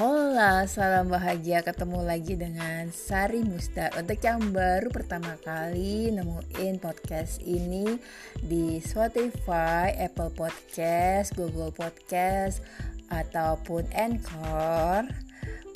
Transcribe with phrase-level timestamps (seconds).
[0.00, 1.60] Hola, salam bahagia.
[1.60, 8.00] Ketemu lagi dengan Sari Mustar Untuk yang baru pertama kali nemuin podcast ini
[8.40, 12.64] di Spotify, Apple Podcast, Google Podcast,
[13.12, 15.04] ataupun Anchor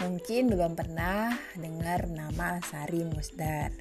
[0.01, 3.77] Mungkin belum pernah dengar nama Sari Musdar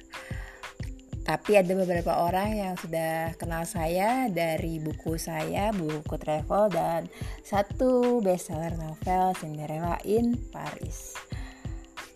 [1.24, 7.08] tapi ada beberapa orang yang sudah kenal saya dari buku saya, buku travel dan
[7.40, 11.16] satu bestseller novel Cinderella in Paris.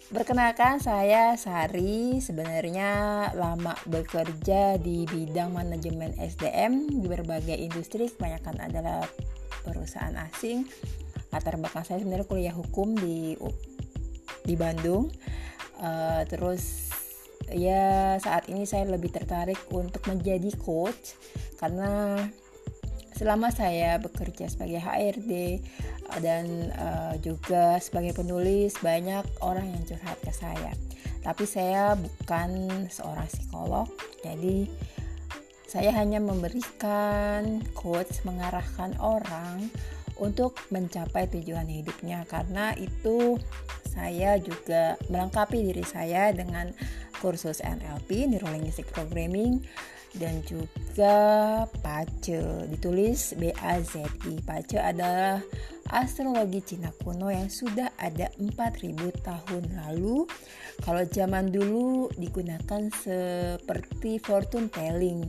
[0.08, 2.88] Perkenalkan saya Sari, sebenarnya
[3.36, 9.04] lama bekerja di bidang manajemen SDM di berbagai industri, kebanyakan adalah
[9.64, 10.64] perusahaan asing.
[11.28, 13.36] Latar belakang saya sebenarnya kuliah hukum di
[14.48, 15.12] di Bandung.
[15.76, 16.87] Uh, terus
[17.52, 21.16] ya saat ini saya lebih tertarik untuk menjadi coach
[21.56, 22.20] karena
[23.18, 25.60] selama saya bekerja sebagai HRD eh,
[26.22, 30.70] dan uh, juga sebagai penulis banyak orang yang curhat ke saya.
[31.18, 33.90] Tapi saya bukan seorang psikolog
[34.22, 34.70] jadi
[35.68, 39.68] saya hanya memberikan coach mengarahkan orang
[40.16, 42.24] untuk mencapai tujuan hidupnya.
[42.24, 43.36] Karena itu
[43.84, 46.72] saya juga melengkapi diri saya dengan
[47.18, 49.62] kursus NLP, Neuro Linguistic Programming
[50.16, 51.16] dan juga
[51.84, 54.40] PACE ditulis BAZI.
[54.46, 55.44] PACE adalah
[55.92, 60.24] astrologi Cina kuno yang sudah ada 4000 tahun lalu.
[60.80, 65.28] Kalau zaman dulu digunakan seperti fortune telling.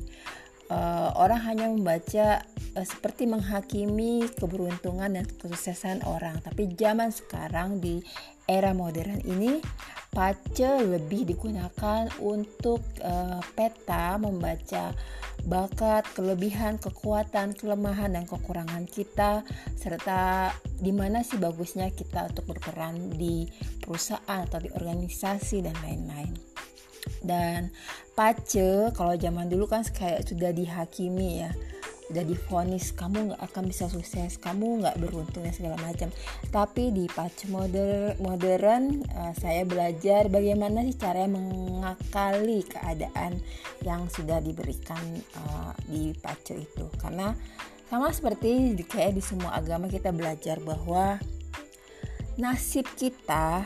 [0.69, 2.45] Uh, orang hanya membaca
[2.77, 8.05] uh, seperti menghakimi keberuntungan dan kesuksesan orang, tapi zaman sekarang di
[8.45, 9.61] era modern ini
[10.09, 14.89] Pace lebih digunakan untuk uh, peta membaca
[15.45, 19.45] bakat, kelebihan, kekuatan, kelemahan dan kekurangan kita
[19.77, 20.49] serta
[20.81, 23.45] di mana sih bagusnya kita untuk berperan di
[23.85, 26.48] perusahaan atau di organisasi dan lain-lain.
[27.19, 27.73] Dan
[28.13, 31.51] pace kalau zaman dulu kan kayak sudah dihakimi ya
[32.09, 36.09] udah difonis kamu nggak akan bisa sukses kamu nggak beruntung dan segala macam.
[36.49, 43.37] Tapi di patch modern modern uh, saya belajar bagaimana sih cara mengakali keadaan
[43.85, 45.01] yang sudah diberikan
[45.37, 46.85] uh, di patch itu.
[46.97, 47.29] Karena
[47.89, 51.21] sama seperti di, kayak di semua agama kita belajar bahwa
[52.41, 53.65] nasib kita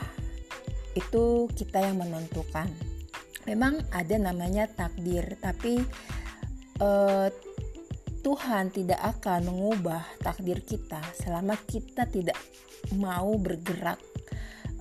[0.93, 2.69] itu kita yang menentukan
[3.45, 5.83] memang ada namanya takdir tapi
[6.79, 7.27] uh,
[8.23, 12.39] Tuhan tidak akan mengubah takdir kita selama kita tidak
[12.95, 13.99] mau bergerak,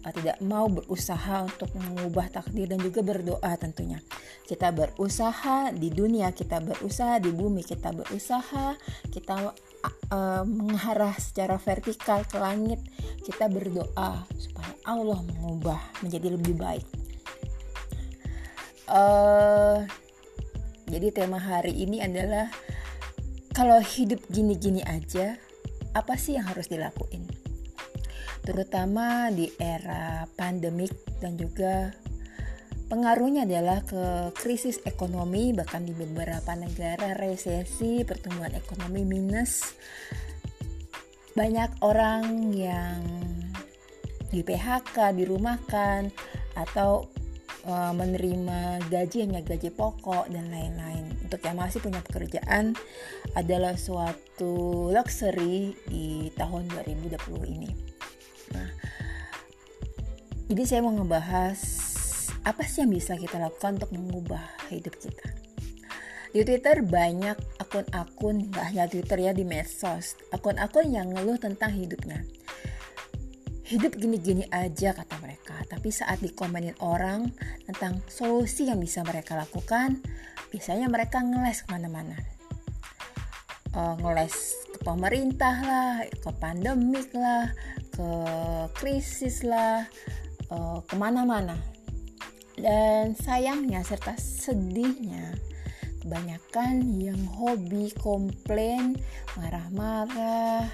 [0.07, 3.99] eh, tidak mau berusaha untuk mengubah takdir dan juga berdoa tentunya.
[4.47, 8.79] Kita berusaha di dunia, kita berusaha di bumi, kita berusaha,
[9.11, 9.51] kita
[10.15, 12.79] uh, mengarah secara vertikal ke langit,
[13.27, 17.02] kita berdoa supaya Allah mengubah menjadi lebih baik.
[18.91, 19.87] Uh,
[20.91, 22.51] jadi tema hari ini adalah
[23.53, 25.37] kalau hidup gini-gini aja,
[25.93, 27.25] apa sih yang harus dilakuin?
[28.43, 30.91] Terutama di era pandemik
[31.23, 31.95] dan juga
[32.91, 39.77] pengaruhnya adalah ke krisis ekonomi bahkan di beberapa negara resesi, pertumbuhan ekonomi minus.
[41.33, 43.01] Banyak orang yang
[44.29, 46.13] di PHK, dirumahkan
[46.57, 47.09] atau
[47.67, 52.77] uh, menerima gaji hanya gaji pokok dan lain-lain untuk yang masih punya pekerjaan
[53.35, 57.19] adalah suatu luxury di tahun 2020
[57.49, 57.71] ini.
[58.53, 58.69] Nah,
[60.53, 61.61] jadi saya mau ngebahas
[62.43, 65.43] apa sih yang bisa kita lakukan untuk mengubah hidup kita.
[66.33, 70.17] Di Twitter banyak akun-akun, gak hanya Twitter ya, di medsos.
[70.33, 72.25] Akun-akun yang ngeluh tentang hidupnya.
[73.69, 75.42] Hidup gini-gini aja kata mereka.
[75.69, 77.29] Tapi saat dikomenin orang
[77.69, 80.01] tentang solusi yang bisa mereka lakukan,
[80.53, 82.17] biasanya mereka ngeles ke mana-mana.
[83.73, 87.49] Uh, ngeles ke pemerintah lah ke pandemik lah
[87.93, 88.09] ke
[88.77, 89.89] krisis lah
[90.53, 91.57] uh, ke mana-mana.
[92.53, 95.33] Dan sayangnya serta sedihnya
[96.03, 98.99] kebanyakan yang hobi komplain
[99.39, 100.67] marah-marah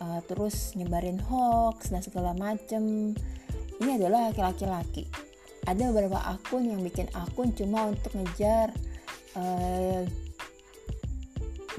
[0.00, 3.12] uh, terus nyebarin hoax dan segala macem
[3.78, 5.06] ini adalah laki-laki.
[5.68, 8.72] Ada beberapa akun yang bikin akun cuma untuk ngejar
[9.36, 10.02] uh,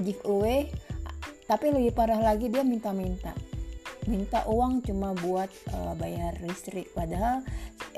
[0.00, 0.70] giveaway
[1.50, 3.34] tapi lebih parah lagi dia minta-minta.
[4.06, 6.94] Minta uang cuma buat uh, bayar listrik.
[6.94, 7.42] Padahal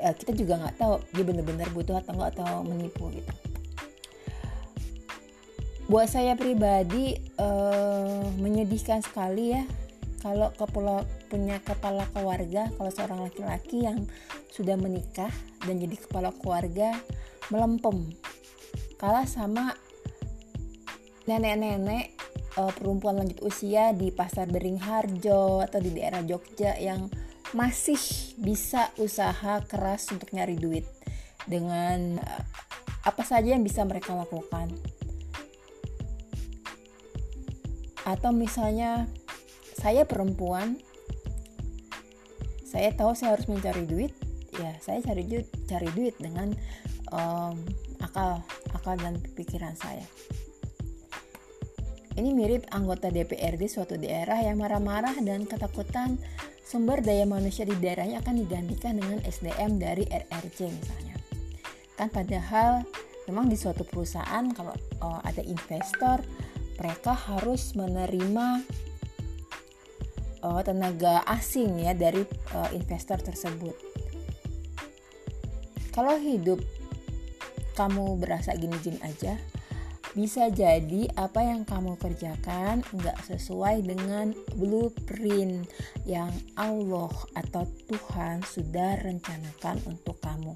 [0.01, 3.33] uh, kita juga nggak tahu dia benar-benar butuh atau nggak atau menipu gitu.
[5.85, 9.63] Buat saya pribadi uh, menyedihkan sekali ya
[10.23, 14.07] kalau kepala, punya kepala keluarga kalau seorang laki-laki yang
[14.47, 15.29] sudah menikah
[15.67, 16.95] dan jadi kepala keluarga
[17.51, 18.15] melempem.
[18.95, 19.75] Kalah sama
[21.27, 22.15] nenek-nenek
[22.55, 27.11] uh, perempuan lanjut usia di pasar Beringharjo atau di daerah Jogja yang
[27.51, 27.99] masih
[28.39, 30.87] bisa usaha keras untuk nyari duit
[31.43, 32.43] dengan uh,
[33.03, 34.71] apa saja yang bisa mereka lakukan.
[38.07, 39.11] Atau misalnya
[39.83, 40.79] saya perempuan.
[42.63, 44.15] Saya tahu saya harus mencari duit.
[44.55, 46.55] Ya saya cari duit cari duit dengan
[47.11, 47.59] um,
[47.99, 48.39] akal
[48.71, 50.07] akal dan pikiran saya.
[52.13, 56.21] Ini mirip anggota DPRD suatu daerah yang marah-marah dan ketakutan
[56.61, 61.17] sumber daya manusia di daerahnya akan digantikan dengan SDM dari RRC misalnya.
[61.97, 62.85] Kan padahal
[63.25, 66.21] memang di suatu perusahaan kalau uh, ada investor
[66.77, 68.61] mereka harus menerima
[70.43, 72.21] uh, tenaga asing ya dari
[72.53, 73.73] uh, investor tersebut.
[75.95, 76.59] Kalau hidup
[77.73, 79.37] kamu berasa gini-gini aja,
[80.13, 85.65] bisa jadi apa yang kamu kerjakan nggak sesuai dengan blueprint
[86.05, 90.53] yang Allah atau Tuhan sudah rencanakan untuk kamu.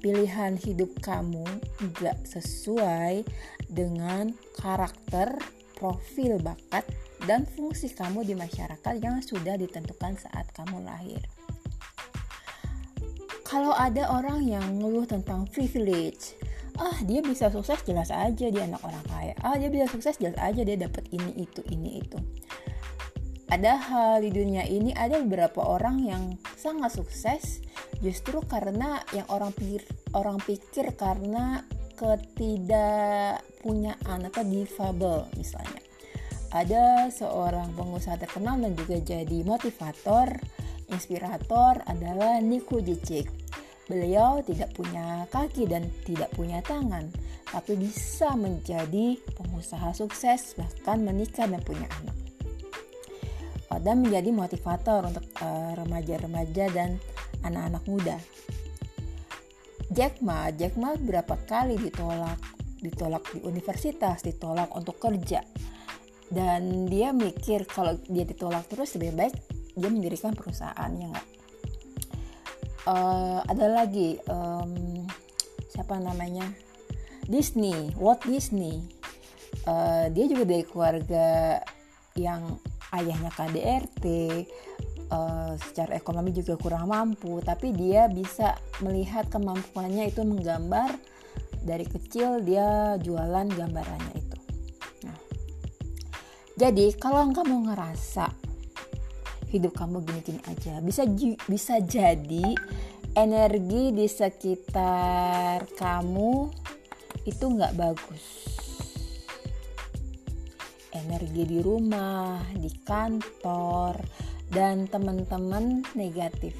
[0.00, 1.44] Pilihan hidup kamu
[1.84, 3.28] nggak sesuai
[3.68, 5.36] dengan karakter,
[5.76, 6.88] profil bakat,
[7.28, 11.20] dan fungsi kamu di masyarakat yang sudah ditentukan saat kamu lahir.
[13.44, 16.38] Kalau ada orang yang ngeluh tentang privilege,
[16.78, 20.38] ah dia bisa sukses jelas aja dia anak orang kaya, ah dia bisa sukses jelas
[20.38, 22.14] aja dia dapat ini itu ini itu.
[23.50, 27.58] Padahal di dunia ini ada beberapa orang yang sangat sukses
[27.98, 29.82] justru karena yang orang pikir
[30.14, 31.66] orang pikir karena
[31.98, 35.89] ketidakpunyaan atau difabel misalnya
[36.50, 40.34] ada seorang pengusaha terkenal dan juga jadi motivator,
[40.90, 43.30] inspirator adalah Nico Jicik.
[43.86, 47.10] Beliau tidak punya kaki dan tidak punya tangan,
[47.50, 52.16] tapi bisa menjadi pengusaha sukses, bahkan menikah dan punya anak.
[53.80, 57.00] Dan menjadi motivator untuk uh, remaja-remaja dan
[57.46, 58.16] anak-anak muda.
[59.90, 62.38] Jack Ma, Jack Ma berapa kali ditolak,
[62.82, 65.42] ditolak di universitas, ditolak untuk kerja,
[66.30, 69.34] dan dia mikir kalau dia ditolak terus lebih baik
[69.74, 71.28] dia mendirikan perusahaan ya nggak?
[72.88, 75.04] Uh, ada lagi um,
[75.68, 76.46] siapa namanya?
[77.26, 78.82] Disney Walt Disney.
[79.66, 81.60] Uh, dia juga dari keluarga
[82.18, 82.58] yang
[82.94, 84.04] ayahnya KDRT
[85.10, 90.94] uh, secara ekonomi juga kurang mampu tapi dia bisa melihat kemampuannya itu menggambar
[91.60, 94.19] dari kecil dia jualan gambarannya
[96.60, 98.28] jadi kalau kamu ngerasa
[99.48, 101.08] hidup kamu gini-gini aja, bisa
[101.48, 102.52] bisa jadi
[103.16, 106.52] energi di sekitar kamu
[107.24, 108.24] itu nggak bagus.
[110.92, 113.96] Energi di rumah, di kantor,
[114.52, 116.52] dan teman-teman negatif.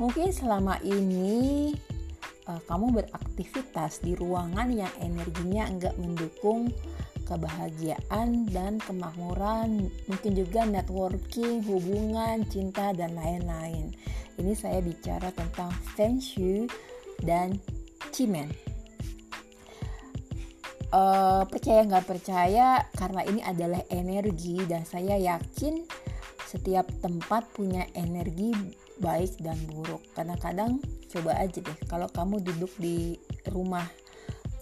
[0.00, 1.76] Mungkin selama ini
[2.48, 6.72] uh, kamu beraktivitas di ruangan yang energinya nggak mendukung
[7.24, 13.90] kebahagiaan dan kemakmuran, mungkin juga networking, hubungan, cinta, dan lain-lain.
[14.36, 16.68] Ini saya bicara tentang Feng Shui
[17.24, 17.58] dan
[18.12, 18.52] Cimen.
[20.94, 25.82] Uh, percaya nggak percaya karena ini adalah energi dan saya yakin
[26.46, 28.54] setiap tempat punya energi
[29.02, 30.06] baik dan buruk.
[30.14, 30.78] Kadang-kadang
[31.10, 33.18] coba aja deh kalau kamu duduk di
[33.50, 33.86] rumah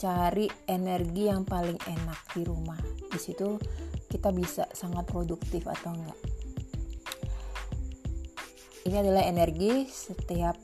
[0.03, 2.79] cari energi yang paling enak di rumah.
[3.07, 3.55] Di situ
[4.11, 6.19] kita bisa sangat produktif atau enggak.
[8.83, 10.59] Ini adalah energi setiap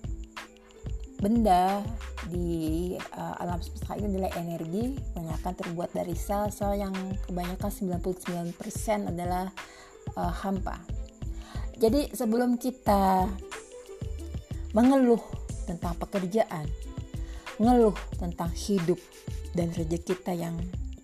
[1.22, 1.86] benda
[2.26, 6.94] di uh, alam semesta ini adalah energi kebanyakan terbuat dari sel-sel yang
[7.30, 9.46] kebanyakan 99% adalah
[10.18, 10.82] uh, hampa.
[11.78, 13.30] Jadi sebelum kita
[14.74, 15.22] mengeluh
[15.62, 16.66] tentang pekerjaan,
[17.58, 18.98] ngeluh tentang hidup
[19.50, 20.54] dan rezeki kita yang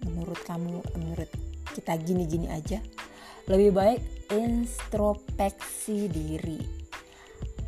[0.07, 1.31] menurut kamu menurut
[1.75, 2.79] kita gini-gini aja.
[3.51, 6.63] Lebih baik introspeksi diri.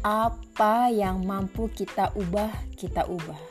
[0.06, 3.42] Apa yang mampu kita ubah kita ubah.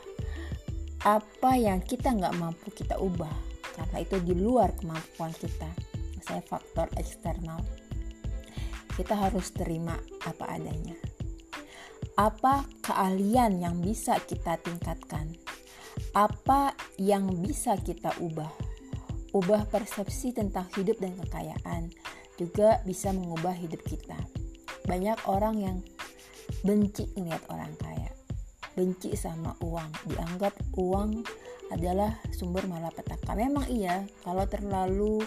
[1.04, 3.30] Apa yang kita nggak mampu kita ubah.
[3.76, 5.68] Karena itu di luar kemampuan kita.
[6.24, 7.60] Saya faktor eksternal.
[8.96, 11.15] Kita harus terima apa adanya
[12.16, 15.36] apa keahlian yang bisa kita tingkatkan,
[16.16, 18.66] apa yang bisa kita ubah
[19.36, 21.92] ubah persepsi tentang hidup dan kekayaan,
[22.40, 24.16] juga bisa mengubah hidup kita.
[24.88, 25.78] Banyak orang yang
[26.64, 28.08] benci melihat orang kaya,
[28.72, 31.20] benci sama uang, dianggap uang
[31.68, 33.36] adalah sumber malapetaka.
[33.36, 35.20] Memang iya, kalau terlalu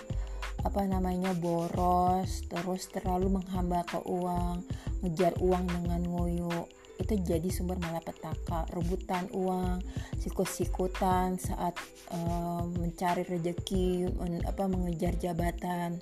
[0.65, 4.65] apa namanya boros, terus terlalu menghamba ke uang,
[5.05, 6.65] ngejar uang dengan ngoyo,
[6.99, 9.79] itu jadi sumber malapetaka rebutan uang
[10.19, 11.73] sikut-sikutan saat
[12.11, 15.97] uh, mencari rezeki men, apa mengejar jabatan.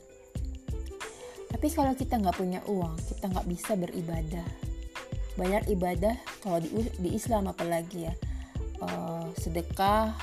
[1.48, 4.48] Tapi kalau kita nggak punya uang kita nggak bisa beribadah.
[5.38, 8.14] Banyak ibadah kalau di, di Islam apalagi ya.
[8.78, 10.14] Uh, sedekah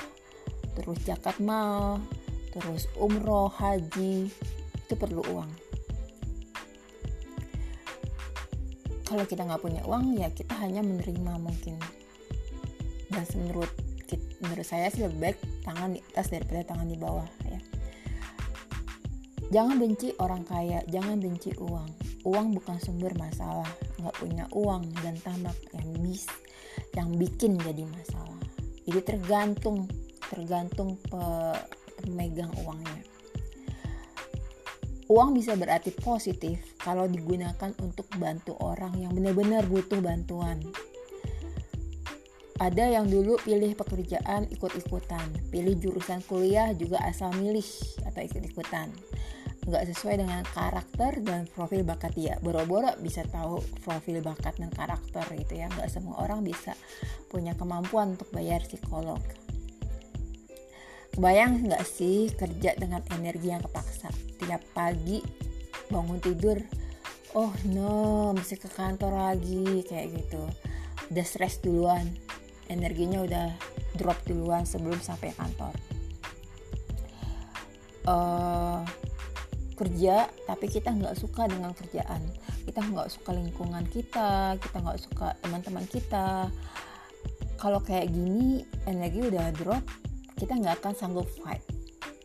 [0.75, 1.99] terus zakat mal
[2.55, 4.31] terus umroh haji
[4.79, 5.64] itu perlu uang
[9.05, 11.77] kalau kita nggak punya uang ya kita hanya menerima mungkin.
[13.13, 13.69] Dan menurut
[14.41, 17.59] menurut saya sih lebih baik tangan di atas daripada tangan di bawah ya.
[19.53, 21.89] Jangan benci orang kaya jangan benci uang.
[22.25, 23.69] Uang bukan sumber masalah.
[24.01, 26.25] Nggak punya uang dan tamak yang bis
[26.97, 28.41] yang bikin jadi masalah.
[28.89, 29.85] Jadi tergantung
[30.25, 31.21] tergantung pe,
[32.01, 33.04] pemegang uangnya
[35.05, 40.57] Uang bisa berarti positif kalau digunakan untuk bantu orang yang benar-benar butuh bantuan.
[42.57, 47.67] Ada yang dulu pilih pekerjaan ikut-ikutan, pilih jurusan kuliah juga asal milih
[48.01, 48.89] atau ikut-ikutan.
[49.69, 52.41] Nggak sesuai dengan karakter dan profil bakat dia.
[52.41, 55.69] Boro-boro bisa tahu profil bakat dan karakter gitu ya.
[55.69, 56.73] Nggak semua orang bisa
[57.29, 59.21] punya kemampuan untuk bayar psikolog.
[61.15, 64.11] Bayang nggak sih kerja dengan energi yang kepaksa?
[64.39, 65.23] Tiap pagi
[65.87, 66.59] bangun tidur,
[67.37, 70.43] oh no, mesti ke kantor lagi kayak gitu.
[71.13, 72.03] Udah stres duluan,
[72.67, 73.47] energinya udah
[73.95, 75.71] drop duluan sebelum sampai kantor.
[78.05, 78.83] Uh,
[79.75, 82.23] kerja tapi kita nggak suka dengan kerjaan
[82.63, 86.47] kita nggak suka lingkungan kita kita nggak suka teman-teman kita
[87.59, 89.83] kalau kayak gini energi udah drop
[90.35, 91.63] kita nggak akan sanggup fight.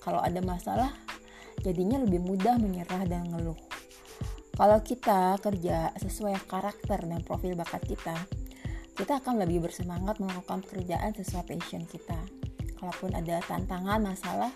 [0.03, 0.91] Kalau ada masalah,
[1.63, 3.59] jadinya lebih mudah menyerah dan ngeluh.
[4.61, 8.13] Kalau kita kerja sesuai karakter dan profil bakat kita,
[8.93, 12.19] kita akan lebih bersemangat melakukan pekerjaan sesuai passion kita.
[12.77, 14.53] Kalaupun ada tantangan, masalah,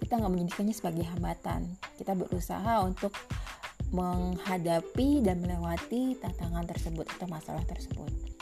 [0.00, 1.76] kita nggak menjadikannya sebagai hambatan.
[1.96, 3.16] Kita berusaha untuk
[3.96, 8.35] menghadapi dan melewati tantangan tersebut atau masalah tersebut.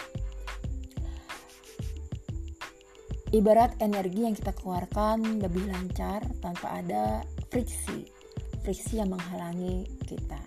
[3.34, 8.06] Ibarat energi yang kita keluarkan lebih lancar tanpa ada friksi,
[8.62, 10.38] friksi yang menghalangi kita.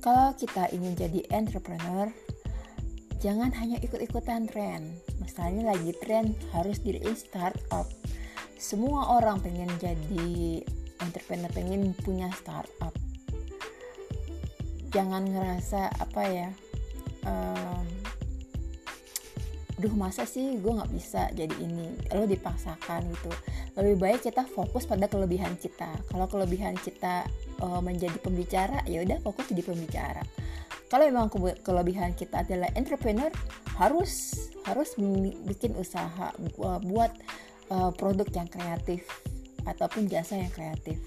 [0.00, 2.08] Kalau kita ingin jadi entrepreneur,
[3.20, 4.96] jangan hanya ikut-ikutan tren.
[5.20, 7.84] Misalnya lagi tren harus diri startup.
[8.56, 10.64] Semua orang pengen jadi
[11.04, 12.96] entrepreneur, pengen punya startup.
[14.88, 16.48] Jangan ngerasa apa ya,
[17.28, 17.99] um,
[19.80, 21.96] duh masa sih gue nggak bisa jadi ini?
[22.12, 23.32] Lo dipaksakan gitu.
[23.80, 25.88] Lebih baik kita fokus pada kelebihan kita.
[26.12, 27.24] Kalau kelebihan kita
[27.64, 30.22] uh, menjadi pembicara ya udah fokus jadi pembicara.
[30.90, 31.30] Kalau memang
[31.62, 33.30] kelebihan kita adalah entrepreneur
[33.78, 34.36] harus
[34.68, 34.98] harus
[35.46, 36.34] bikin usaha
[36.84, 37.12] buat
[37.70, 39.06] uh, produk yang kreatif
[39.64, 40.98] ataupun jasa yang kreatif.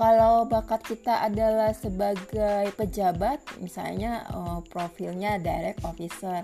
[0.00, 6.40] Kalau bakat kita adalah sebagai pejabat misalnya uh, profilnya direct officer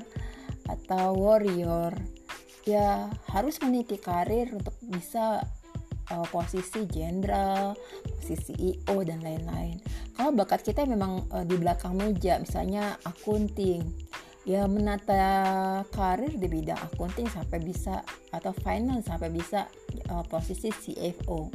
[0.67, 1.95] atau warrior
[2.67, 5.39] ya harus meniti karir untuk bisa
[6.11, 7.79] uh, posisi jenderal,
[8.19, 9.79] posisi CEO dan lain-lain.
[10.19, 13.87] Kalau bakat kita memang uh, di belakang meja, misalnya akunting,
[14.43, 19.71] ya menata karir di bidang akunting sampai bisa atau finance sampai bisa
[20.11, 21.51] uh, posisi CFO,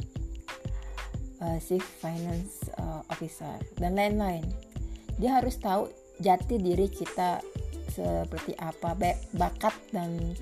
[1.44, 4.48] uh, Chief Finance uh, Officer dan lain-lain.
[5.20, 5.92] Dia harus tahu
[6.24, 7.40] jati diri kita
[7.92, 8.96] seperti apa
[9.36, 10.34] bakat dan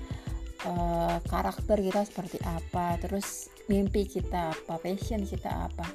[0.65, 5.87] uh, karakter kita seperti apa terus mimpi kita apa passion kita apa.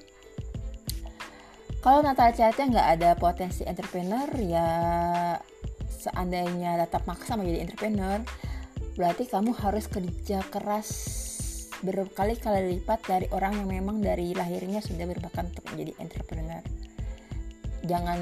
[1.81, 4.69] Kalau Natal Chartnya nggak ada potensi entrepreneur ya
[5.87, 8.19] seandainya tetap maksa menjadi entrepreneur
[8.99, 10.89] berarti kamu harus kerja keras
[11.85, 16.65] berkali-kali lipat dari orang yang memang dari lahirnya sudah berbakat untuk menjadi entrepreneur.
[17.85, 18.21] Jangan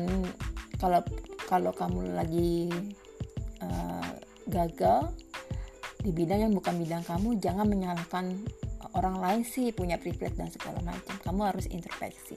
[0.76, 1.00] kalau
[1.47, 2.69] kalau kamu lagi
[3.64, 4.12] uh,
[4.49, 5.12] gagal
[6.04, 8.37] di bidang yang bukan bidang kamu jangan menyalahkan
[8.94, 11.16] orang lain sih punya privilege dan segala macam.
[11.25, 12.37] Kamu harus introspeksi.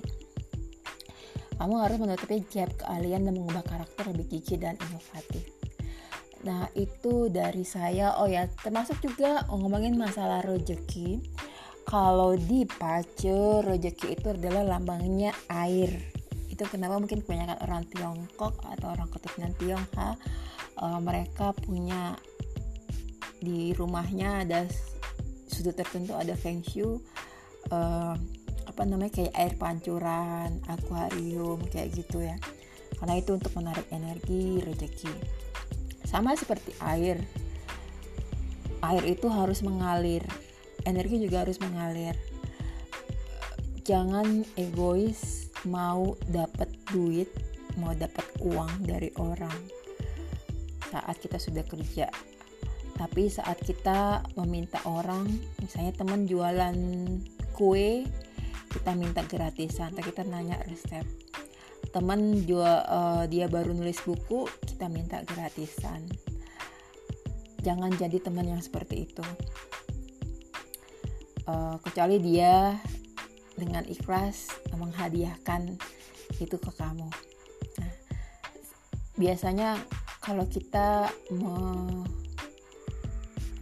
[1.57, 5.43] Kamu harus menutupi gap keahlian dan mengubah karakter lebih gigih dan inovatif.
[6.45, 8.15] Nah itu dari saya.
[8.21, 11.19] Oh ya termasuk juga ngomongin masalah rezeki
[11.87, 15.91] kalau di Pace rezeki itu adalah lambangnya air.
[16.45, 20.13] Itu kenapa mungkin kebanyakan orang Tiongkok atau orang keturunan Tionghoa
[20.81, 22.17] uh, mereka punya
[23.37, 24.65] di rumahnya ada
[25.45, 26.97] sudut tertentu ada feng shui
[27.69, 28.15] uh,
[28.67, 32.37] apa namanya kayak air pancuran akuarium kayak gitu ya.
[32.97, 35.13] Karena itu untuk menarik energi rezeki.
[36.03, 37.21] Sama seperti air.
[38.81, 40.25] Air itu harus mengalir.
[40.85, 42.17] Energi juga harus mengalir.
[43.85, 47.31] Jangan egois mau dapat duit
[47.77, 49.53] mau dapat uang dari orang
[50.91, 52.07] saat kita sudah kerja.
[52.97, 55.29] Tapi saat kita meminta orang
[55.61, 56.75] misalnya teman jualan
[57.53, 58.09] kue
[58.73, 61.05] kita minta gratisan atau kita nanya resep.
[61.93, 66.03] Teman jual uh, dia baru nulis buku kita minta gratisan.
[67.61, 69.25] Jangan jadi teman yang seperti itu.
[71.47, 72.75] Uh, kecuali dia
[73.55, 75.79] dengan ikhlas menghadiahkan
[76.37, 77.09] itu ke kamu.
[77.81, 77.93] Nah,
[79.17, 79.79] biasanya
[80.27, 81.55] kalau kita me,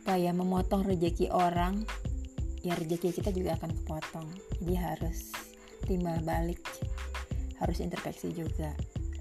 [0.01, 1.85] apa ya memotong rezeki orang,
[2.65, 4.27] ya rezeki kita juga akan kepotong.
[4.65, 5.29] Jadi harus
[5.85, 6.57] timbal balik,
[7.61, 8.73] harus introspeksi juga.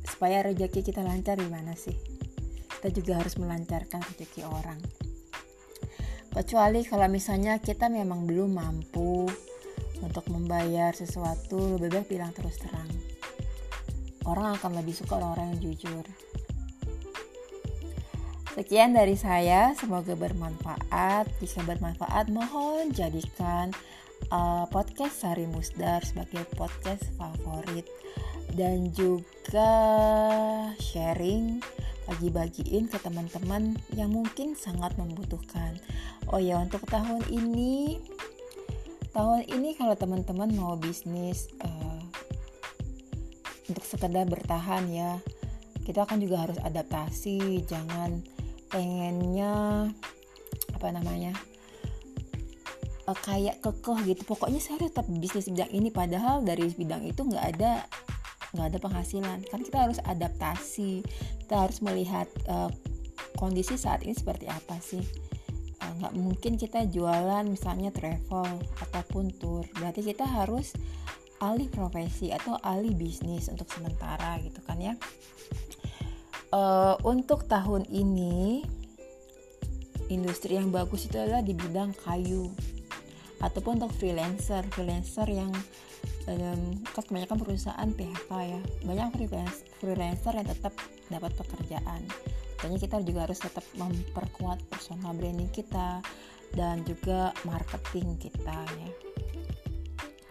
[0.09, 1.93] Supaya rezeki kita lancar gimana sih?
[2.81, 4.81] Kita juga harus melancarkan rezeki orang
[6.35, 9.31] kecuali kalau misalnya kita memang belum mampu
[10.03, 12.91] untuk membayar sesuatu lebih baik bilang terus terang
[14.27, 16.03] orang akan lebih suka orang-orang yang jujur
[18.55, 21.27] Sekian dari saya, semoga bermanfaat.
[21.43, 23.75] Jika bermanfaat, mohon jadikan
[24.31, 27.83] uh, podcast Sari Musdar sebagai podcast favorit
[28.55, 29.75] dan juga
[30.79, 31.59] sharing
[32.07, 35.75] bagi-bagiin ke teman-teman yang mungkin sangat membutuhkan.
[36.31, 37.99] Oh ya, untuk tahun ini
[39.11, 42.03] tahun ini kalau teman-teman mau bisnis uh,
[43.67, 45.19] untuk sekedar bertahan ya,
[45.83, 48.23] kita kan juga harus adaptasi, jangan
[48.75, 49.87] pengennya
[50.75, 51.31] apa namanya?
[53.07, 54.27] Uh, kayak kekeh gitu.
[54.27, 57.87] Pokoknya saya tetap bisnis bidang ini padahal dari bidang itu nggak ada
[58.59, 59.39] nggak ada penghasilan.
[59.47, 61.07] Kan kita harus adaptasi
[61.47, 62.73] kita harus melihat uh,
[63.39, 65.05] kondisi saat ini seperti apa sih.
[65.79, 69.63] Uh, nggak mungkin kita jualan misalnya travel ataupun tour.
[69.79, 70.75] Berarti kita harus
[71.45, 74.95] alih profesi atau alih bisnis untuk sementara gitu kan ya
[76.55, 78.63] uh, untuk tahun ini
[80.07, 82.55] industri yang bagus itu adalah di bidang kayu
[83.43, 84.63] ataupun untuk freelancer.
[84.71, 85.51] Freelancer yang
[86.31, 86.63] um,
[86.95, 88.61] kan kebanyakan perusahaan PHK ya.
[88.87, 89.09] Banyak
[89.83, 90.73] freelancer yang tetap
[91.11, 92.07] dapat pekerjaan.
[92.61, 96.01] Tentunya kita juga harus tetap memperkuat personal branding kita
[96.55, 98.91] dan juga marketing kita ya.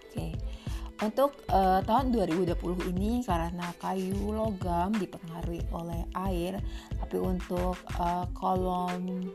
[0.09, 0.52] Oke
[1.01, 6.61] untuk uh, tahun 2020 ini karena kayu logam dipengaruhi oleh air
[7.01, 9.33] tapi untuk uh, kolom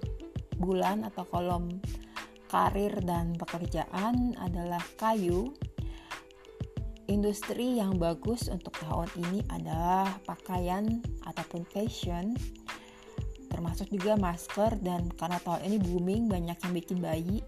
[0.62, 1.66] bulan atau kolom
[2.46, 5.52] karir dan pekerjaan adalah kayu
[7.08, 12.36] Industri yang bagus untuk tahun ini adalah pakaian ataupun fashion,
[13.48, 17.40] termasuk juga masker dan karena tahun ini booming banyak yang bikin bayi.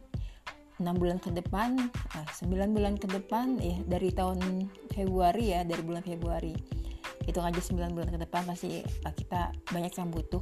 [0.81, 1.77] 6 bulan ke depan,
[2.17, 6.57] eh, 9 bulan ke depan ya dari tahun Februari ya, dari bulan Februari.
[7.29, 10.41] Hitung aja 9 bulan ke depan pasti uh, kita banyak yang butuh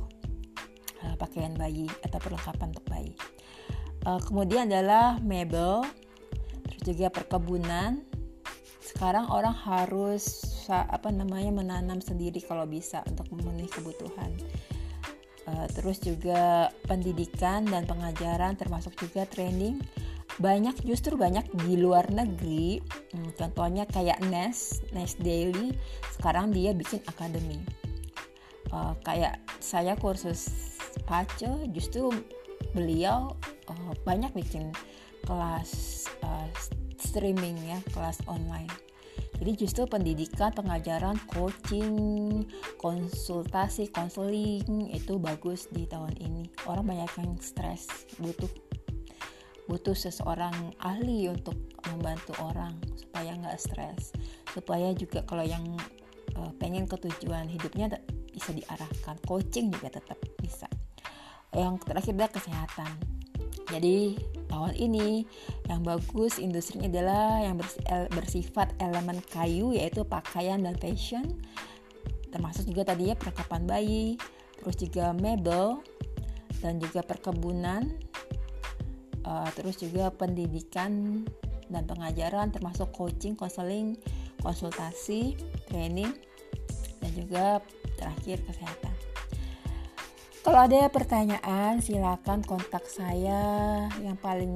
[1.02, 3.14] uh, pakaian bayi atau perlengkapan untuk bayi.
[4.08, 5.84] Kemudian adalah mebel,
[6.64, 8.00] terus juga perkebunan,
[8.80, 14.32] sekarang orang harus apa namanya menanam sendiri kalau bisa untuk memenuhi kebutuhan
[15.48, 19.80] uh, terus juga pendidikan dan pengajaran termasuk juga training
[20.38, 22.78] banyak justru banyak di luar negeri.
[23.14, 25.74] Hmm, contohnya kayak Nes Nes Daily.
[26.14, 27.58] Sekarang dia bikin akademi
[28.72, 30.48] uh, kayak saya kursus
[31.08, 32.12] pace justru
[32.76, 33.32] beliau
[33.68, 34.70] uh, banyak bikin
[35.24, 36.48] kelas uh,
[36.98, 38.70] streaming ya kelas online.
[39.38, 42.42] Jadi justru pendidikan, pengajaran, coaching,
[42.74, 46.50] konsultasi, konseling itu bagus di tahun ini.
[46.66, 47.86] Orang banyak yang stres,
[48.18, 48.50] butuh
[49.68, 51.54] butuh seseorang ahli untuk
[51.92, 54.16] membantu orang supaya nggak stres,
[54.50, 55.62] supaya juga kalau yang
[56.34, 57.92] uh, pengen ketujuan hidupnya
[58.32, 59.20] bisa diarahkan.
[59.28, 60.66] Coaching juga tetap bisa.
[61.52, 62.92] Yang terakhir adalah kesehatan.
[63.68, 64.16] Jadi
[64.48, 65.28] tahun ini
[65.68, 67.60] yang bagus industrinya adalah yang
[68.16, 71.36] bersifat elemen kayu yaitu pakaian dan fashion
[72.32, 74.06] termasuk juga tadi ya perlengkapan bayi
[74.60, 75.80] terus juga mebel
[76.60, 77.88] dan juga perkebunan
[79.24, 81.24] uh, terus juga pendidikan
[81.68, 83.96] dan pengajaran termasuk coaching, konseling,
[84.40, 85.36] konsultasi,
[85.68, 86.10] training,
[86.98, 87.44] dan juga
[87.98, 88.94] terakhir kesehatan.
[90.48, 93.84] Kalau ada pertanyaan, silakan kontak saya.
[94.00, 94.54] Yang paling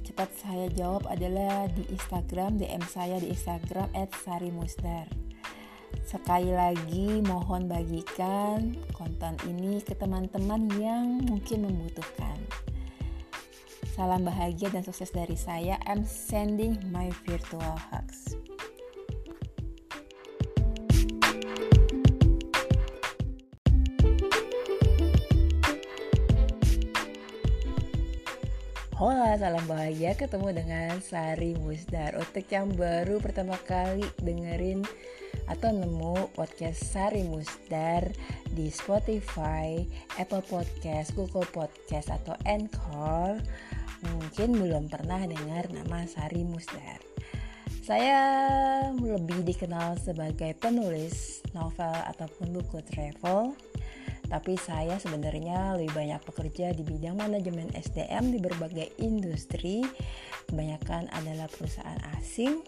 [0.00, 3.92] cepat saya jawab adalah di Instagram, DM saya di Instagram
[4.24, 5.04] @sarimusdar.
[6.00, 12.40] Sekali lagi mohon bagikan konten ini ke teman-teman yang mungkin membutuhkan.
[13.94, 15.78] Salam bahagia dan sukses dari saya.
[15.86, 18.34] I'm sending my virtual hugs.
[28.98, 34.82] Hola, salam bahagia ketemu dengan Sari Musdar Untuk yang baru pertama kali dengerin
[35.44, 38.08] atau nemu podcast Sari Musdar
[38.54, 39.82] di Spotify,
[40.16, 43.40] Apple Podcast, Google Podcast, atau Anchor
[44.04, 47.00] Mungkin belum pernah dengar nama Sari Musdar
[47.84, 48.20] Saya
[48.94, 53.56] lebih dikenal sebagai penulis novel ataupun buku travel
[54.24, 59.84] tapi saya sebenarnya lebih banyak bekerja di bidang manajemen SDM di berbagai industri.
[60.48, 62.64] Kebanyakan adalah perusahaan asing.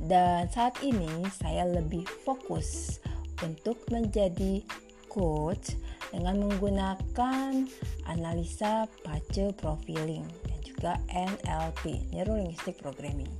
[0.00, 3.00] Dan saat ini saya lebih fokus
[3.44, 4.64] untuk menjadi
[5.12, 5.76] coach
[6.10, 7.68] dengan menggunakan
[8.06, 13.30] analisa pace profiling dan juga NLP, Neuro Linguistic Programming.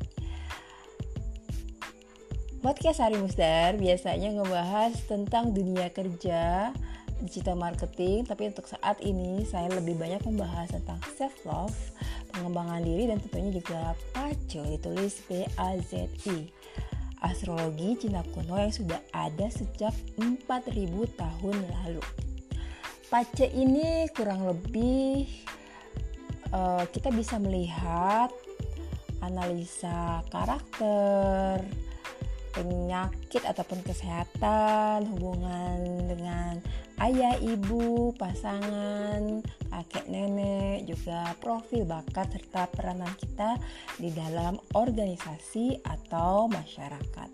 [2.61, 6.77] Podcast Hari Musdar biasanya ngebahas tentang dunia kerja,
[7.25, 11.77] digital marketing, tapi untuk saat ini saya lebih banyak membahas tentang self love,
[12.41, 16.49] pengembangan diri dan tentunya juga PACE ditulis P A Z I.
[17.21, 20.41] Astrologi Cina kuno yang sudah ada sejak 4000
[21.21, 22.01] tahun lalu.
[23.13, 25.29] PACE ini kurang lebih
[26.57, 28.33] uh, kita bisa melihat
[29.21, 31.61] analisa karakter,
[32.57, 36.57] penyakit ataupun kesehatan, hubungan dengan
[37.01, 39.41] ayah, ibu, pasangan,
[39.73, 43.57] kakek, nenek, juga profil bakat serta peranan kita
[43.97, 47.31] di dalam organisasi atau masyarakat.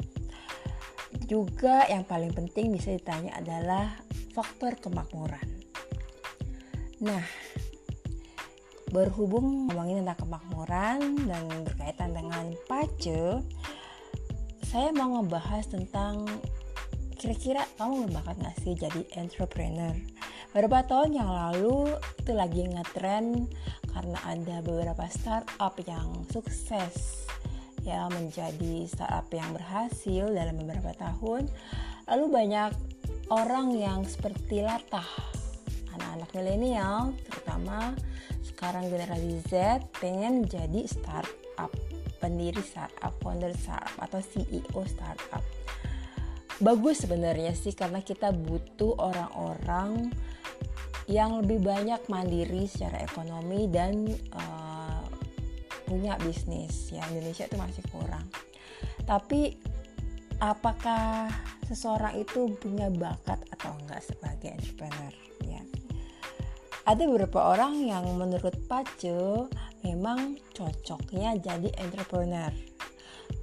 [1.26, 3.90] Juga yang paling penting bisa ditanya adalah
[4.30, 5.48] faktor kemakmuran.
[7.02, 7.24] Nah,
[8.94, 13.42] berhubung ngomongin tentang kemakmuran dan berkaitan dengan pace,
[14.62, 16.26] saya mau ngebahas tentang
[17.26, 19.98] kira-kira kamu berbakat gak sih jadi entrepreneur?
[20.54, 21.90] Beberapa tahun yang lalu
[22.22, 23.50] itu lagi ngetrend
[23.90, 27.26] karena ada beberapa startup yang sukses
[27.82, 31.50] ya menjadi startup yang berhasil dalam beberapa tahun.
[32.06, 32.70] Lalu banyak
[33.34, 35.10] orang yang seperti latah.
[35.98, 37.90] Anak-anak milenial terutama
[38.46, 41.74] sekarang generasi Z pengen jadi startup
[42.22, 45.42] pendiri startup, founder startup atau CEO startup.
[46.56, 50.08] Bagus sebenarnya sih karena kita butuh orang-orang
[51.06, 55.04] yang lebih banyak mandiri secara ekonomi dan uh,
[55.86, 58.26] punya bisnis ya Indonesia itu masih kurang.
[59.06, 59.54] Tapi
[60.42, 61.30] apakah
[61.68, 65.14] seseorang itu punya bakat atau enggak sebagai entrepreneur
[65.46, 65.62] ya?
[66.88, 69.46] Ada beberapa orang yang menurut Pace
[69.86, 72.50] memang cocoknya jadi entrepreneur.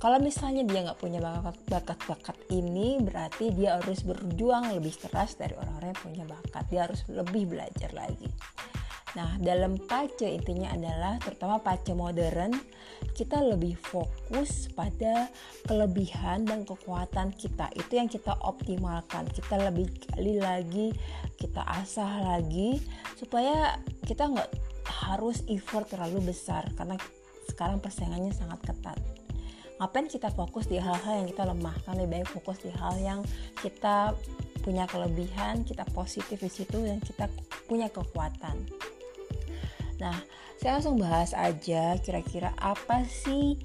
[0.04, 1.24] Kalau misalnya dia nggak punya
[1.72, 6.64] bakat-bakat ini, berarti dia harus berjuang lebih keras dari orang-orang yang punya bakat.
[6.68, 8.28] Dia harus lebih belajar lagi.
[9.16, 12.52] Nah, dalam pace intinya adalah terutama pace modern,
[13.16, 15.32] kita lebih fokus pada
[15.72, 17.72] kelebihan dan kekuatan kita.
[17.72, 19.32] Itu yang kita optimalkan.
[19.32, 20.92] Kita lebih kali lagi,
[21.40, 22.76] kita asah lagi
[23.16, 24.52] supaya kita nggak
[25.08, 27.00] harus effort terlalu besar karena
[27.48, 29.23] sekarang persaingannya sangat ketat
[29.84, 33.20] ngapain kita fokus di hal-hal yang kita lemah kan lebih baik fokus di hal yang
[33.60, 34.16] kita
[34.64, 37.28] punya kelebihan kita positif di situ dan kita
[37.68, 38.64] punya kekuatan.
[40.00, 40.16] Nah
[40.56, 43.60] saya langsung bahas aja kira-kira apa sih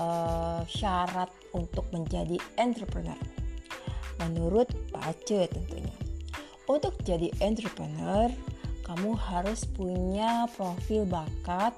[0.00, 3.20] uh, syarat untuk menjadi entrepreneur.
[4.24, 5.92] Menurut Pace tentunya.
[6.64, 8.32] Untuk jadi entrepreneur
[8.88, 11.76] kamu harus punya profil bakat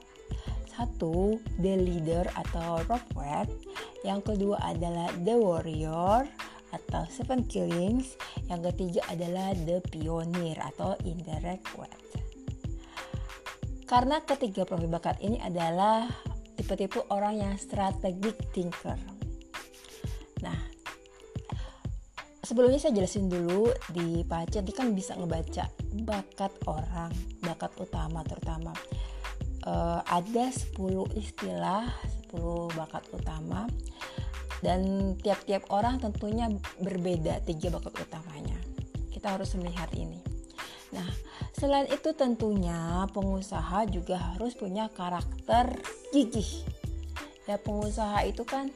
[0.75, 3.07] satu the leader atau rock
[4.03, 6.27] yang kedua adalah the warrior
[6.75, 8.19] atau seven killings.
[8.51, 12.05] Yang ketiga adalah the pioneer atau indirect wet
[13.85, 16.09] karena ketiga profil bakat ini adalah
[16.57, 18.97] tipe-tipe orang yang strategic thinker.
[20.41, 20.57] Nah
[22.41, 25.69] sebelumnya saya jelasin dulu di Pace nanti kan bisa ngebaca
[26.01, 27.13] bakat orang,
[27.45, 28.73] bakat utama terutama.
[29.67, 30.77] Uh, ada 10
[31.19, 31.89] istilah
[32.33, 33.67] 10 bakat utama.
[34.65, 36.49] Dan tiap-tiap orang tentunya
[36.81, 38.57] berbeda tiga bakat utamanya.
[39.13, 40.17] Kita harus melihat ini.
[40.95, 41.05] Nah
[41.53, 45.69] selain itu tentunya pengusaha juga harus punya karakter
[46.17, 46.65] gigih.
[47.45, 48.73] Ya pengusaha itu kan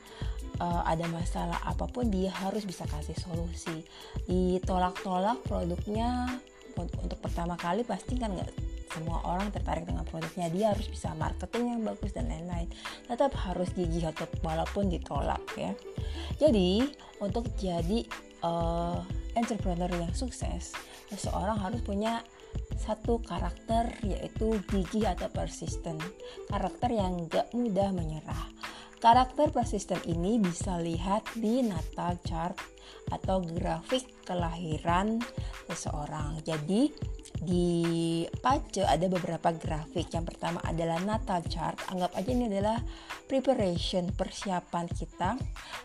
[0.61, 3.81] uh, ada masalah apa pun dia harus bisa kasih solusi.
[4.29, 6.37] Ditolak-tolak produknya
[6.77, 10.49] untuk pertama kali pasti kan nggak semua orang tertarik dengan produknya.
[10.49, 12.69] Dia harus bisa marketing yang bagus dan lain-lain.
[13.07, 15.73] Tetap harus gigih atau walaupun ditolak ya.
[16.39, 16.87] Jadi
[17.21, 18.05] untuk jadi
[18.43, 19.03] uh,
[19.35, 20.75] entrepreneur yang sukses
[21.09, 22.21] seseorang harus punya
[22.79, 25.99] satu karakter yaitu gigih atau persisten.
[26.49, 28.45] Karakter yang gak mudah menyerah.
[28.99, 32.59] Karakter persisten ini bisa lihat di natal chart
[33.15, 35.23] atau grafik kelahiran
[35.71, 36.43] seseorang.
[36.43, 36.91] Jadi
[37.43, 40.13] di Pace ada beberapa grafik.
[40.13, 41.79] Yang pertama adalah natal chart.
[41.91, 42.79] Anggap aja ini adalah
[43.27, 45.39] preparation persiapan kita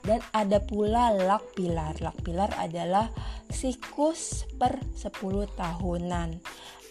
[0.06, 1.96] dan ada pula luck pilar.
[2.04, 3.08] Luck pilar adalah
[3.48, 5.10] siklus per 10
[5.56, 6.30] tahunan.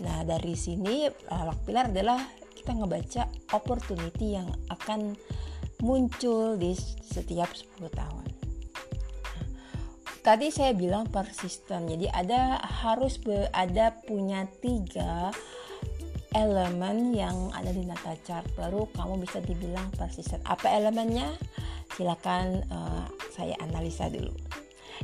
[0.03, 2.19] Nah, dari sini luck pilar adalah
[2.57, 3.23] kita ngebaca
[3.53, 5.19] opportunity yang akan
[5.83, 6.73] muncul di
[7.03, 8.32] setiap 10 tahun.
[10.23, 13.19] Tadi saya bilang persisten, jadi ada harus
[13.53, 15.35] ada punya tiga
[16.33, 20.41] elemen yang ada di nata chart baru kamu bisa dibilang persisten.
[20.49, 21.29] Apa elemennya?
[21.93, 23.05] Silakan uh,
[23.35, 24.33] saya analisa dulu.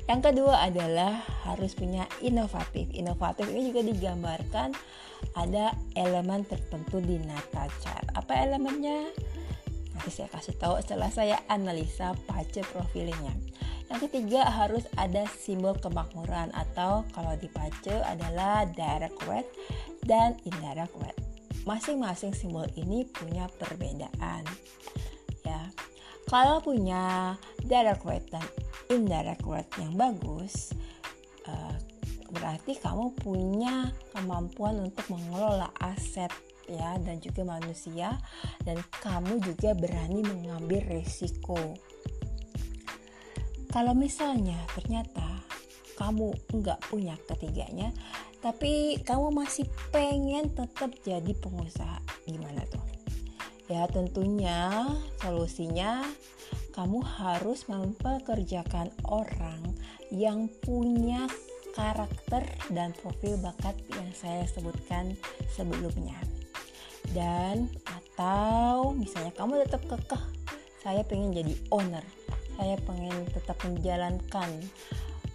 [0.09, 2.89] Yang kedua adalah harus punya inovatif.
[2.97, 4.73] Inovatif ini juga digambarkan
[5.37, 8.09] ada elemen tertentu di nata chart.
[8.17, 9.11] Apa elemennya?
[9.93, 13.35] Nanti saya kasih tahu setelah saya analisa pace profilnya.
[13.89, 19.49] Yang ketiga harus ada simbol kemakmuran atau kalau di pace adalah direct weight
[20.05, 21.17] dan indirect weight.
[21.65, 24.45] Masing-masing simbol ini punya perbedaan.
[25.45, 25.73] Ya.
[26.29, 28.45] Kalau punya direct weight dan
[28.93, 30.77] indirect weight yang bagus,
[31.49, 31.73] uh,
[32.29, 36.29] berarti kamu punya kemampuan untuk mengelola aset
[36.69, 38.21] ya dan juga manusia
[38.69, 41.57] dan kamu juga berani mengambil resiko.
[43.69, 45.45] Kalau misalnya ternyata
[46.01, 47.93] kamu nggak punya ketiganya,
[48.41, 52.83] tapi kamu masih pengen tetap jadi pengusaha, gimana tuh?
[53.69, 54.89] Ya tentunya
[55.21, 56.01] solusinya
[56.73, 59.61] kamu harus mempekerjakan orang
[60.09, 61.29] yang punya
[61.77, 65.15] karakter dan profil bakat yang saya sebutkan
[65.53, 66.17] sebelumnya
[67.15, 70.23] dan atau misalnya kamu tetap kekeh
[70.83, 72.05] saya pengen jadi owner
[72.59, 74.51] saya pengen tetap menjalankan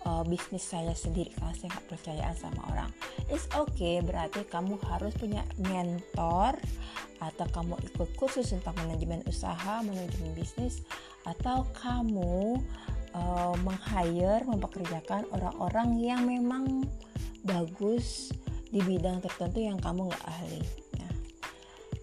[0.04, 2.92] uh, bisnis saya sendiri karena saya nggak percayaan sama orang.
[3.32, 6.60] It's okay berarti kamu harus punya mentor
[7.24, 10.84] atau kamu ikut kursus tentang manajemen usaha manajemen bisnis
[11.24, 12.60] atau kamu
[13.16, 16.84] uh, meng-hire mempekerjakan orang-orang yang memang
[17.48, 18.36] bagus
[18.68, 20.83] di bidang tertentu yang kamu nggak ahli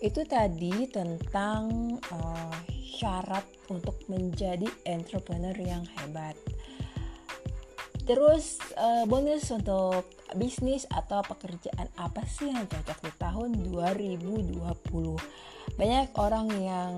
[0.00, 2.56] itu tadi tentang uh,
[2.96, 6.36] syarat untuk menjadi entrepreneur yang hebat.
[8.08, 14.56] Terus uh, bonus untuk bisnis atau pekerjaan apa sih yang cocok di tahun 2020?
[15.78, 16.92] Banyak orang yang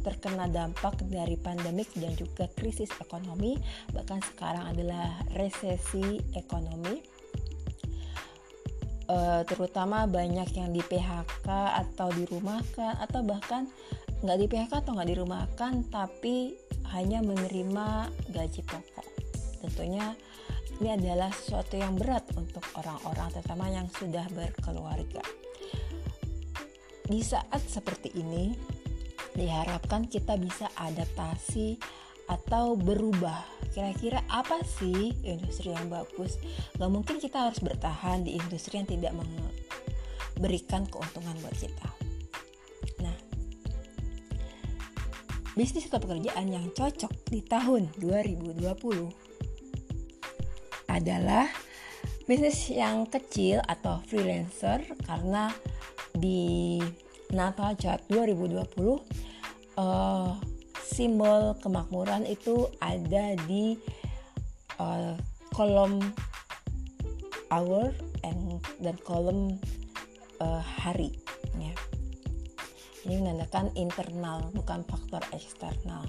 [0.00, 3.58] terkena dampak dari pandemik dan juga krisis ekonomi,
[3.92, 7.15] bahkan sekarang adalah resesi ekonomi
[9.10, 11.48] uh, terutama banyak yang di PHK
[11.86, 13.66] atau dirumahkan atau bahkan
[14.22, 16.56] nggak di PHK atau nggak dirumahkan tapi
[16.94, 19.06] hanya menerima gaji pokok.
[19.66, 20.14] Tentunya
[20.76, 25.24] ini adalah sesuatu yang berat untuk orang-orang terutama yang sudah berkeluarga.
[27.06, 28.52] Di saat seperti ini
[29.36, 31.76] diharapkan kita bisa adaptasi
[32.26, 33.44] atau berubah?
[33.72, 36.40] Kira-kira apa sih industri yang bagus?
[36.78, 41.88] Gak mungkin kita harus bertahan di industri yang tidak memberikan keuntungan buat kita.
[43.04, 43.16] Nah
[45.56, 48.60] bisnis atau pekerjaan yang cocok di tahun 2020
[50.92, 51.48] adalah
[52.28, 55.48] bisnis yang kecil atau freelancer karena
[56.12, 56.76] di
[57.32, 58.60] Natal Chart 2020
[59.80, 60.36] uh,
[60.86, 63.74] simbol kemakmuran itu ada di
[64.78, 65.18] uh,
[65.50, 65.98] kolom
[67.50, 67.90] hour
[68.22, 69.58] and, dan kolom
[70.38, 71.10] uh, hari
[71.58, 71.74] ya.
[73.06, 76.06] Ini menandakan internal bukan faktor eksternal.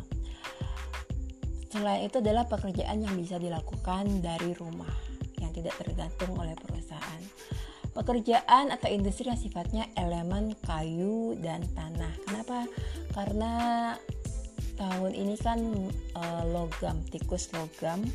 [1.69, 4.89] Selain itu adalah pekerjaan yang bisa dilakukan dari rumah
[5.37, 7.21] yang tidak tergantung oleh perusahaan.
[7.97, 12.13] pekerjaan atau industri yang sifatnya elemen kayu dan tanah.
[12.29, 12.69] Kenapa?
[13.09, 13.53] Karena
[14.77, 15.59] tahun ini kan
[16.13, 18.05] e, logam, tikus logam,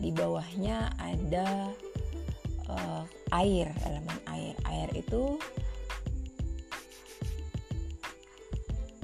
[0.00, 1.70] di bawahnya ada
[2.64, 2.76] e,
[3.30, 4.56] air, elemen air.
[4.64, 5.36] Air itu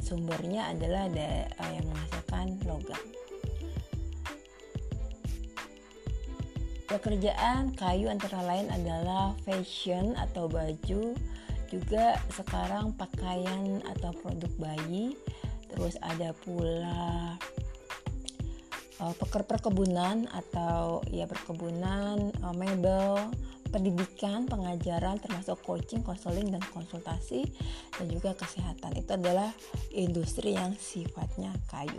[0.04, 3.02] sumbernya adalah ada uh, yang menghasilkan logam.
[6.84, 11.16] Pekerjaan kayu antara lain adalah fashion atau baju,
[11.72, 15.18] juga sekarang pakaian atau produk bayi,
[15.74, 17.34] terus ada pula
[19.02, 23.18] uh, perkebunan atau ya perkebunan, uh, mebel,
[23.74, 27.42] pendidikan, pengajaran termasuk coaching, konseling dan konsultasi
[27.98, 28.94] dan juga kesehatan.
[28.94, 29.50] Itu adalah
[29.90, 31.98] industri yang sifatnya kayu.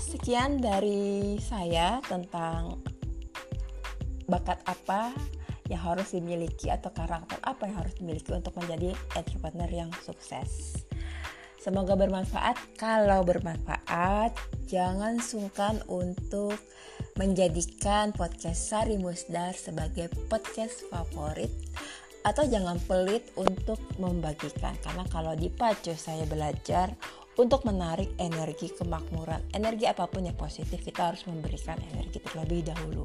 [0.00, 2.80] Sekian dari saya tentang
[4.24, 5.12] bakat apa
[5.72, 10.84] yang harus dimiliki atau karakter apa yang harus dimiliki untuk menjadi entrepreneur yang sukses.
[11.56, 12.60] Semoga bermanfaat.
[12.76, 14.36] Kalau bermanfaat,
[14.68, 16.60] jangan sungkan untuk
[17.16, 21.48] menjadikan podcast Sari Musdar sebagai podcast favorit
[22.24, 26.96] atau jangan pelit untuk membagikan karena kalau di Pacu saya belajar
[27.36, 33.04] untuk menarik energi kemakmuran energi apa pun yang positif kita harus memberikan energi terlebih dahulu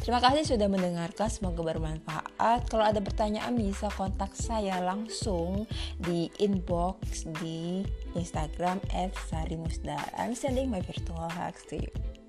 [0.00, 2.70] Terima kasih sudah mendengarkan, semoga bermanfaat.
[2.70, 5.68] Kalau ada pertanyaan bisa kontak saya langsung
[6.00, 7.84] di inbox di
[8.16, 8.80] Instagram
[9.28, 10.00] @sarimusda.
[10.16, 12.21] I'm sending my virtual hugs to you.